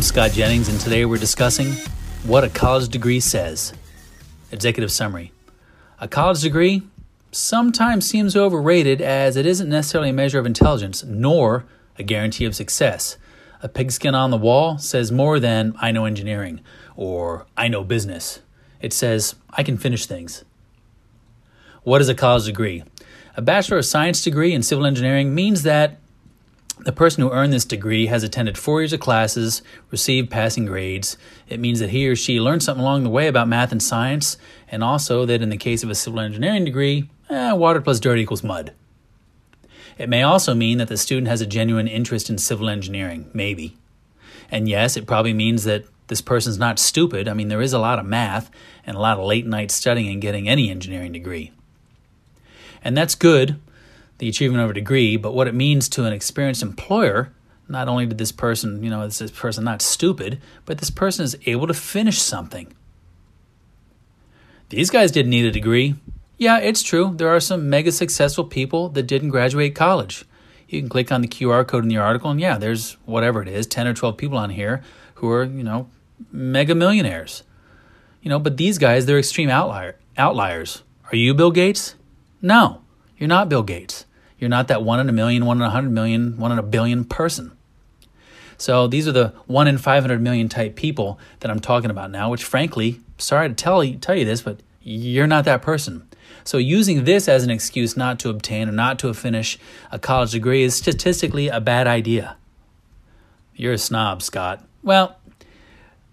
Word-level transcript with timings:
I'm 0.00 0.04
Scott 0.04 0.30
Jennings, 0.30 0.70
and 0.70 0.80
today 0.80 1.04
we're 1.04 1.18
discussing 1.18 1.72
what 2.24 2.42
a 2.42 2.48
college 2.48 2.88
degree 2.88 3.20
says. 3.20 3.74
Executive 4.50 4.90
summary 4.90 5.30
A 6.00 6.08
college 6.08 6.40
degree 6.40 6.84
sometimes 7.32 8.08
seems 8.08 8.34
overrated 8.34 9.02
as 9.02 9.36
it 9.36 9.44
isn't 9.44 9.68
necessarily 9.68 10.08
a 10.08 10.14
measure 10.14 10.38
of 10.38 10.46
intelligence 10.46 11.04
nor 11.04 11.66
a 11.98 12.02
guarantee 12.02 12.46
of 12.46 12.56
success. 12.56 13.18
A 13.62 13.68
pigskin 13.68 14.14
on 14.14 14.30
the 14.30 14.38
wall 14.38 14.78
says 14.78 15.12
more 15.12 15.38
than 15.38 15.74
I 15.82 15.92
know 15.92 16.06
engineering 16.06 16.62
or 16.96 17.46
I 17.54 17.68
know 17.68 17.84
business. 17.84 18.40
It 18.80 18.94
says 18.94 19.34
I 19.50 19.62
can 19.62 19.76
finish 19.76 20.06
things. 20.06 20.46
What 21.82 22.00
is 22.00 22.08
a 22.08 22.14
college 22.14 22.46
degree? 22.46 22.84
A 23.36 23.42
Bachelor 23.42 23.76
of 23.76 23.84
Science 23.84 24.22
degree 24.22 24.54
in 24.54 24.62
civil 24.62 24.86
engineering 24.86 25.34
means 25.34 25.62
that 25.64 25.99
the 26.84 26.92
person 26.92 27.22
who 27.22 27.30
earned 27.30 27.52
this 27.52 27.64
degree 27.64 28.06
has 28.06 28.22
attended 28.22 28.56
four 28.56 28.80
years 28.80 28.92
of 28.92 29.00
classes, 29.00 29.62
received 29.90 30.30
passing 30.30 30.66
grades. 30.66 31.16
It 31.48 31.60
means 31.60 31.80
that 31.80 31.90
he 31.90 32.08
or 32.08 32.16
she 32.16 32.40
learned 32.40 32.62
something 32.62 32.82
along 32.82 33.04
the 33.04 33.10
way 33.10 33.26
about 33.26 33.48
math 33.48 33.72
and 33.72 33.82
science, 33.82 34.36
and 34.70 34.82
also 34.82 35.26
that 35.26 35.42
in 35.42 35.50
the 35.50 35.56
case 35.56 35.82
of 35.82 35.90
a 35.90 35.94
civil 35.94 36.20
engineering 36.20 36.64
degree, 36.64 37.08
eh, 37.28 37.52
water 37.52 37.80
plus 37.80 38.00
dirt 38.00 38.18
equals 38.18 38.42
mud. 38.42 38.72
It 39.98 40.08
may 40.08 40.22
also 40.22 40.54
mean 40.54 40.78
that 40.78 40.88
the 40.88 40.96
student 40.96 41.28
has 41.28 41.40
a 41.40 41.46
genuine 41.46 41.88
interest 41.88 42.30
in 42.30 42.38
civil 42.38 42.68
engineering, 42.68 43.30
maybe. 43.34 43.76
And 44.50 44.68
yes, 44.68 44.96
it 44.96 45.06
probably 45.06 45.34
means 45.34 45.64
that 45.64 45.84
this 46.08 46.20
person's 46.20 46.58
not 46.58 46.78
stupid. 46.78 47.28
I 47.28 47.34
mean, 47.34 47.48
there 47.48 47.60
is 47.60 47.72
a 47.72 47.78
lot 47.78 47.98
of 47.98 48.06
math 48.06 48.50
and 48.86 48.96
a 48.96 49.00
lot 49.00 49.18
of 49.18 49.24
late 49.24 49.46
night 49.46 49.70
studying 49.70 50.08
and 50.10 50.22
getting 50.22 50.48
any 50.48 50.70
engineering 50.70 51.12
degree. 51.12 51.52
And 52.82 52.96
that's 52.96 53.14
good 53.14 53.60
the 54.20 54.28
achievement 54.28 54.62
of 54.62 54.70
a 54.70 54.74
degree, 54.74 55.16
but 55.16 55.34
what 55.34 55.48
it 55.48 55.54
means 55.54 55.88
to 55.88 56.04
an 56.04 56.12
experienced 56.12 56.62
employer, 56.62 57.32
not 57.68 57.88
only 57.88 58.04
did 58.04 58.18
this 58.18 58.32
person, 58.32 58.82
you 58.82 58.90
know, 58.90 59.06
this 59.08 59.30
person 59.30 59.64
not 59.64 59.80
stupid, 59.80 60.40
but 60.66 60.76
this 60.76 60.90
person 60.90 61.24
is 61.24 61.38
able 61.46 61.66
to 61.66 61.74
finish 61.74 62.18
something. 62.18 62.72
These 64.68 64.90
guys 64.90 65.10
didn't 65.10 65.30
need 65.30 65.46
a 65.46 65.50
degree. 65.50 65.94
Yeah, 66.36 66.58
it's 66.58 66.82
true. 66.82 67.14
There 67.16 67.28
are 67.28 67.40
some 67.40 67.70
mega 67.70 67.90
successful 67.90 68.44
people 68.44 68.90
that 68.90 69.04
didn't 69.04 69.30
graduate 69.30 69.74
college. 69.74 70.26
You 70.68 70.80
can 70.80 70.90
click 70.90 71.10
on 71.10 71.22
the 71.22 71.28
QR 71.28 71.66
code 71.66 71.82
in 71.82 71.88
the 71.88 71.96
article, 71.96 72.30
and 72.30 72.40
yeah, 72.40 72.58
there's 72.58 72.98
whatever 73.06 73.40
it 73.40 73.48
is, 73.48 73.66
10 73.66 73.88
or 73.88 73.94
12 73.94 74.16
people 74.18 74.36
on 74.38 74.50
here 74.50 74.82
who 75.14 75.30
are, 75.30 75.44
you 75.44 75.64
know, 75.64 75.88
mega 76.30 76.74
millionaires. 76.74 77.42
You 78.22 78.28
know, 78.28 78.38
but 78.38 78.58
these 78.58 78.76
guys, 78.76 79.06
they're 79.06 79.18
extreme 79.18 79.48
outlier, 79.48 79.96
outliers. 80.18 80.82
Are 81.10 81.16
you 81.16 81.32
Bill 81.32 81.50
Gates? 81.50 81.94
No, 82.42 82.82
you're 83.16 83.28
not 83.28 83.48
Bill 83.48 83.62
Gates. 83.62 84.04
You're 84.40 84.50
not 84.50 84.68
that 84.68 84.82
one 84.82 84.98
in 84.98 85.08
a 85.08 85.12
million, 85.12 85.46
one 85.46 85.58
in 85.58 85.62
a 85.62 85.70
hundred 85.70 85.92
million, 85.92 86.38
one 86.38 86.50
in 86.50 86.58
a 86.58 86.62
billion 86.62 87.04
person. 87.04 87.52
So 88.56 88.88
these 88.88 89.06
are 89.06 89.12
the 89.12 89.28
one 89.46 89.68
in 89.68 89.78
500 89.78 90.20
million 90.20 90.48
type 90.50 90.76
people 90.76 91.18
that 91.40 91.50
I'm 91.50 91.60
talking 91.60 91.90
about 91.90 92.10
now, 92.10 92.30
which 92.30 92.44
frankly, 92.44 93.00
sorry 93.16 93.48
to 93.48 93.54
tell 93.54 93.82
you, 93.82 93.96
tell 93.96 94.14
you 94.14 94.26
this, 94.26 94.42
but 94.42 94.60
you're 94.82 95.26
not 95.26 95.46
that 95.46 95.62
person. 95.62 96.06
So 96.44 96.58
using 96.58 97.04
this 97.04 97.28
as 97.28 97.42
an 97.42 97.50
excuse 97.50 97.96
not 97.96 98.18
to 98.20 98.28
obtain 98.28 98.68
or 98.68 98.72
not 98.72 98.98
to 98.98 99.14
finish 99.14 99.58
a 99.90 99.98
college 99.98 100.32
degree 100.32 100.62
is 100.62 100.74
statistically 100.74 101.48
a 101.48 101.60
bad 101.60 101.86
idea. 101.86 102.36
You're 103.54 103.74
a 103.74 103.78
snob, 103.78 104.22
Scott. 104.22 104.62
Well, 104.82 105.16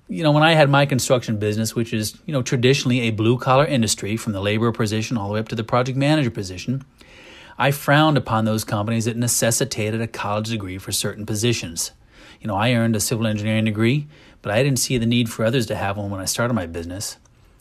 you 0.07 0.23
know, 0.23 0.31
when 0.31 0.43
I 0.43 0.53
had 0.53 0.69
my 0.69 0.85
construction 0.85 1.37
business, 1.37 1.75
which 1.75 1.93
is, 1.93 2.17
you 2.25 2.31
know, 2.31 2.41
traditionally 2.41 3.01
a 3.01 3.11
blue 3.11 3.37
collar 3.37 3.65
industry 3.65 4.15
from 4.15 4.33
the 4.33 4.41
laborer 4.41 4.71
position 4.71 5.17
all 5.17 5.27
the 5.27 5.33
way 5.33 5.39
up 5.39 5.49
to 5.49 5.55
the 5.55 5.63
project 5.65 5.97
manager 5.97 6.31
position, 6.31 6.85
I 7.59 7.71
frowned 7.71 8.17
upon 8.17 8.45
those 8.45 8.63
companies 8.63 9.05
that 9.05 9.17
necessitated 9.17 9.99
a 9.99 10.07
college 10.07 10.49
degree 10.49 10.77
for 10.77 10.91
certain 10.91 11.25
positions. 11.25 11.91
You 12.39 12.47
know, 12.47 12.55
I 12.55 12.73
earned 12.73 12.95
a 12.95 12.99
civil 12.99 13.25
engineering 13.25 13.65
degree, 13.65 14.07
but 14.43 14.51
I 14.51 14.61
didn't 14.61 14.79
see 14.79 14.99
the 14.99 15.07
need 15.07 15.29
for 15.29 15.43
others 15.43 15.65
to 15.67 15.75
have 15.75 15.97
one 15.97 16.11
when 16.11 16.21
I 16.21 16.25
started 16.25 16.53
my 16.53 16.67
business. 16.67 17.17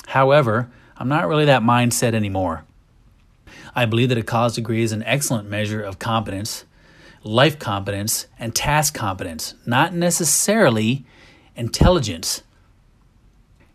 However, 0.09 0.71
I'm 0.99 1.09
not 1.09 1.27
really 1.29 1.47
that 1.47 1.63
mindset 1.63 2.15
anymore. 2.15 2.65
I 3.75 3.87
believe 3.87 4.11
that 4.11 4.19
a 4.19 4.23
college 4.23 4.55
degree 4.55 4.83
is 4.83 4.93
an 4.93 5.03
excellent 5.05 5.49
measure 5.49 5.83
of 5.83 5.99
competence, 5.99 6.65
life 7.23 7.59
competence, 7.59 8.27
and 8.39 8.55
task 8.55 8.93
competence, 8.95 9.55
not 9.65 9.95
necessarily 9.95 11.07
intelligence. 11.55 12.43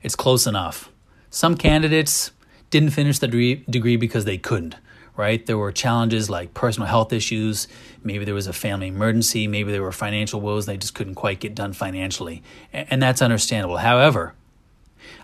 It's 0.03 0.15
close 0.15 0.45
enough. 0.45 0.91
Some 1.31 1.55
candidates 1.57 2.31
didn't 2.69 2.91
finish 2.91 3.17
the 3.17 3.27
degree 3.27 3.95
because 3.95 4.25
they 4.25 4.37
couldn't 4.37 4.75
right? 5.17 5.45
There 5.45 5.57
were 5.57 5.71
challenges 5.71 6.29
like 6.29 6.53
personal 6.53 6.87
health 6.87 7.13
issues. 7.13 7.67
Maybe 8.03 8.25
there 8.25 8.33
was 8.33 8.47
a 8.47 8.53
family 8.53 8.87
emergency. 8.87 9.47
Maybe 9.47 9.71
there 9.71 9.81
were 9.81 9.91
financial 9.91 10.41
woes. 10.41 10.65
They 10.65 10.77
just 10.77 10.95
couldn't 10.95 11.15
quite 11.15 11.39
get 11.39 11.55
done 11.55 11.73
financially. 11.73 12.41
And 12.73 13.01
that's 13.01 13.21
understandable. 13.21 13.77
However, 13.77 14.33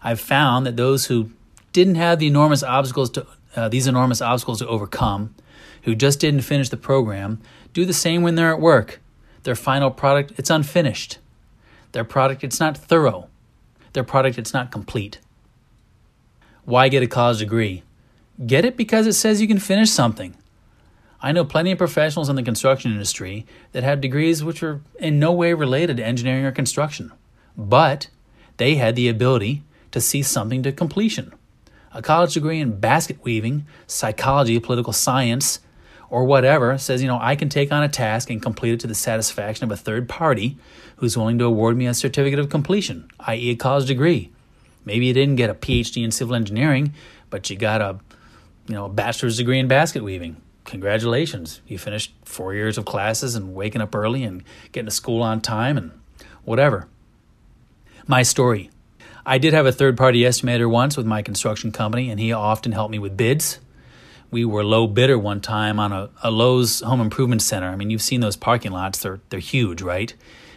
I've 0.03 0.19
found 0.19 0.65
that 0.65 0.77
those 0.77 1.05
who 1.05 1.31
didn't 1.73 1.95
have 1.95 2.19
the 2.19 2.27
enormous 2.27 2.63
obstacles 2.63 3.09
to 3.11 3.27
uh, 3.55 3.67
these 3.67 3.87
enormous 3.87 4.21
obstacles 4.21 4.59
to 4.59 4.67
overcome, 4.67 5.33
who 5.83 5.95
just 5.95 6.19
didn't 6.19 6.41
finish 6.41 6.69
the 6.69 6.77
program, 6.77 7.41
do 7.73 7.85
the 7.85 7.93
same 7.93 8.21
when 8.21 8.35
they're 8.35 8.51
at 8.51 8.61
work. 8.61 9.01
Their 9.43 9.55
final 9.55 9.89
product, 9.89 10.33
it's 10.37 10.49
unfinished. 10.49 11.17
Their 11.93 12.03
product, 12.03 12.43
it's 12.43 12.59
not 12.59 12.77
thorough. 12.77 13.29
Their 13.93 14.03
product, 14.03 14.37
it's 14.37 14.53
not 14.53 14.71
complete. 14.71 15.19
Why 16.65 16.89
get 16.89 17.01
a 17.01 17.07
college 17.07 17.39
degree? 17.39 17.83
Get 18.45 18.65
it 18.65 18.77
because 18.77 19.07
it 19.07 19.13
says 19.13 19.41
you 19.41 19.47
can 19.47 19.59
finish 19.59 19.89
something. 19.89 20.35
I 21.21 21.31
know 21.31 21.43
plenty 21.43 21.71
of 21.71 21.79
professionals 21.79 22.29
in 22.29 22.35
the 22.35 22.43
construction 22.43 22.91
industry 22.91 23.47
that 23.71 23.83
have 23.83 24.01
degrees 24.01 24.43
which 24.43 24.61
are 24.61 24.81
in 24.99 25.17
no 25.17 25.31
way 25.31 25.53
related 25.53 25.97
to 25.97 26.05
engineering 26.05 26.45
or 26.45 26.51
construction, 26.51 27.11
but 27.57 28.09
they 28.57 28.75
had 28.75 28.95
the 28.95 29.09
ability 29.09 29.63
to 29.91 29.99
see 29.99 30.21
something 30.21 30.61
to 30.61 30.71
completion. 30.71 31.33
A 31.93 32.03
college 32.03 32.35
degree 32.35 32.59
in 32.59 32.79
basket 32.79 33.17
weaving, 33.23 33.65
psychology, 33.87 34.59
political 34.59 34.93
science, 34.93 35.59
or 36.09 36.23
whatever 36.23 36.77
says, 36.77 37.01
you 37.01 37.07
know, 37.07 37.19
I 37.19 37.35
can 37.35 37.49
take 37.49 37.71
on 37.71 37.81
a 37.81 37.89
task 37.89 38.29
and 38.29 38.41
complete 38.41 38.73
it 38.73 38.79
to 38.81 38.87
the 38.87 38.95
satisfaction 38.95 39.63
of 39.63 39.71
a 39.71 39.77
third 39.77 40.07
party 40.07 40.57
who's 40.97 41.17
willing 41.17 41.39
to 41.39 41.45
award 41.45 41.75
me 41.75 41.87
a 41.87 41.93
certificate 41.93 42.39
of 42.39 42.49
completion, 42.49 43.09
i.e., 43.21 43.49
a 43.49 43.55
college 43.55 43.87
degree. 43.87 44.31
Maybe 44.85 45.07
you 45.07 45.13
didn't 45.13 45.35
get 45.35 45.49
a 45.49 45.55
PhD 45.55 46.03
in 46.03 46.11
civil 46.11 46.35
engineering, 46.35 46.93
but 47.29 47.49
you 47.49 47.57
got 47.57 47.81
a 47.81 47.99
you 48.67 48.75
know, 48.75 48.85
a 48.85 48.89
bachelor's 48.89 49.37
degree 49.37 49.59
in 49.59 49.67
basket 49.67 50.03
weaving. 50.03 50.41
Congratulations. 50.65 51.61
You 51.67 51.77
finished 51.77 52.13
four 52.25 52.53
years 52.53 52.77
of 52.77 52.85
classes 52.85 53.35
and 53.35 53.55
waking 53.55 53.81
up 53.81 53.95
early 53.95 54.23
and 54.23 54.43
getting 54.73 54.87
to 54.87 54.91
school 54.91 55.23
on 55.23 55.39
time 55.39 55.77
and 55.77 55.91
whatever. 56.43 56.87
My 58.05 58.23
story. 58.23 58.69
I 59.25 59.37
did 59.37 59.53
have 59.53 59.65
a 59.65 59.71
third 59.71 59.97
party 59.97 60.21
estimator 60.21 60.69
once 60.69 60.95
with 60.95 61.05
my 61.05 61.21
construction 61.21 61.71
company, 61.71 62.09
and 62.09 62.19
he 62.19 62.31
often 62.31 62.71
helped 62.71 62.91
me 62.91 62.99
with 62.99 63.17
bids. 63.17 63.59
We 64.31 64.45
were 64.45 64.63
low 64.63 64.87
bidder 64.87 65.17
one 65.17 65.41
time 65.41 65.79
on 65.79 65.91
a, 65.91 66.09
a 66.23 66.31
Lowe's 66.31 66.81
home 66.81 67.01
improvement 67.01 67.41
center. 67.41 67.67
I 67.67 67.75
mean, 67.75 67.89
you've 67.89 68.01
seen 68.01 68.21
those 68.21 68.35
parking 68.35 68.71
lots, 68.71 68.99
they're, 68.99 69.19
they're 69.29 69.39
huge, 69.39 69.81
right? 69.81 70.13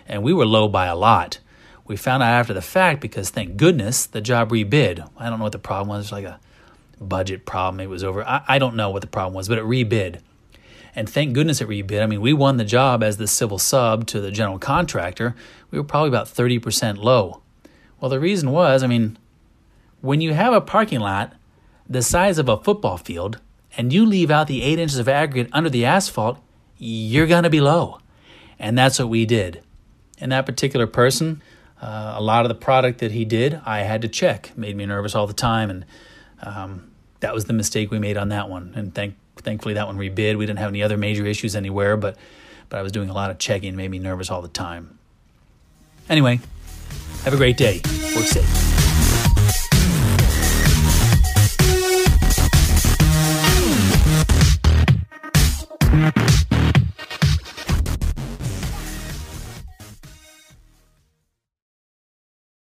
And 0.07 0.23
we 0.23 0.33
were 0.33 0.47
low 0.47 0.69
by 0.69 0.87
a 0.87 0.97
lot. 0.97 1.39
We 1.87 1.97
found 1.97 2.23
out 2.23 2.31
after 2.31 2.55
the 2.55 2.63
fact 2.63 3.01
because, 3.01 3.31
thank 3.31 3.57
goodness, 3.57 4.07
the 4.07 4.21
job 4.21 4.51
rebid. 4.51 5.09
I 5.17 5.29
don't 5.29 5.39
know 5.39 5.45
what 5.45 5.53
the 5.53 5.59
problem 5.59 5.89
was, 5.89 6.13
like 6.13 6.25
a 6.25 6.39
budget 7.01 7.47
problem. 7.47 7.81
It 7.81 7.89
was 7.89 8.05
over. 8.05 8.23
I, 8.25 8.43
I 8.47 8.59
don't 8.59 8.77
know 8.77 8.91
what 8.91 9.03
the 9.03 9.09
problem 9.09 9.35
was, 9.35 9.49
but 9.49 9.59
it 9.59 9.65
rebid. 9.65 10.21
And 10.95 11.09
thank 11.09 11.33
goodness 11.33 11.61
it 11.61 11.69
rebid. 11.69 12.03
I 12.03 12.07
mean, 12.07 12.21
we 12.21 12.33
won 12.33 12.57
the 12.57 12.65
job 12.65 13.03
as 13.03 13.17
the 13.17 13.29
civil 13.29 13.59
sub 13.59 14.07
to 14.09 14.21
the 14.21 14.31
general 14.31 14.59
contractor. 14.59 15.35
We 15.71 15.79
were 15.79 15.85
probably 15.85 16.09
about 16.09 16.27
30% 16.27 16.99
low. 16.99 17.43
Well, 18.01 18.11
the 18.11 18.21
reason 18.21 18.51
was, 18.51 18.83
I 18.83 18.87
mean, 18.87 19.19
when 20.01 20.21
you 20.21 20.35
have 20.35 20.53
a 20.53 20.61
parking 20.61 21.01
lot 21.01 21.35
the 21.89 22.03
size 22.03 22.39
of 22.39 22.49
a 22.49 22.57
football 22.57 22.97
field 22.97 23.41
and 23.77 23.93
you 23.93 24.07
leave 24.07 24.31
out 24.31 24.47
the 24.47 24.63
eight 24.63 24.79
inches 24.79 24.99
of 24.99 25.09
aggregate 25.09 25.51
under 25.53 25.69
the 25.69 25.85
asphalt, 25.85 26.39
you're 26.79 27.27
going 27.27 27.43
to 27.43 27.51
be 27.51 27.61
low. 27.61 27.99
And 28.59 28.79
that's 28.79 28.99
what 28.99 29.09
we 29.09 29.27
did. 29.27 29.63
And 30.21 30.31
that 30.31 30.47
particular 30.47 30.87
person, 30.87 31.43
uh, 31.83 32.15
a 32.17 32.23
lot 32.23 32.45
of 32.45 32.49
the 32.49 32.55
product 32.55 33.01
that 33.01 33.11
he 33.11 33.25
did, 33.25 33.61
I 33.65 33.81
had 33.81 34.03
to 34.03 34.09
check. 34.09 34.57
Made 34.57 34.77
me 34.77 34.87
nervous 34.87 35.15
all 35.15 35.27
the 35.27 35.33
time. 35.33 35.71
And 35.71 35.85
um, 36.43 36.93
that 37.21 37.35
was 37.35 37.45
the 37.45 37.53
mistake 37.53 37.91
we 37.91 37.99
made 37.99 38.17
on 38.17 38.31
that 38.31 38.49
one. 38.49 38.73
And 38.75 38.95
thank, 38.95 39.15
thankfully, 39.37 39.75
that 39.75 39.87
one 39.87 39.97
rebid. 39.97 40.37
We 40.37 40.47
didn't 40.47 40.59
have 40.59 40.71
any 40.71 40.83
other 40.83 40.97
major 40.97 41.25
issues 41.27 41.55
anywhere, 41.55 41.97
but, 41.97 42.17
but 42.69 42.79
I 42.79 42.83
was 42.83 42.93
doing 42.93 43.09
a 43.09 43.15
lot 43.15 43.31
of 43.31 43.39
checking, 43.39 43.77
made 43.77 43.91
me 43.91 43.99
nervous 43.99 44.31
all 44.31 44.43
the 44.43 44.49
time. 44.49 44.99
Anyway, 46.09 46.41
have 47.25 47.35
a 47.35 47.37
great 47.37 47.57
day. 47.57 47.81
Work 48.17 48.27
safe. 48.27 48.80